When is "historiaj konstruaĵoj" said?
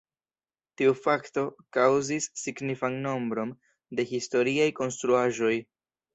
4.15-5.55